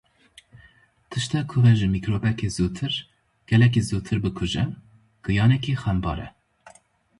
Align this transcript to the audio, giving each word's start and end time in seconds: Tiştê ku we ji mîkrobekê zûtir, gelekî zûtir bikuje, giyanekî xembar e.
Tiştê 1.09 1.41
ku 1.49 1.57
we 1.63 1.71
ji 1.77 1.87
mîkrobekê 1.93 2.49
zûtir, 2.55 2.93
gelekî 3.49 3.81
zûtir 3.89 4.17
bikuje, 4.23 4.65
giyanekî 5.25 5.73
xembar 5.81 6.19
e. 6.25 6.27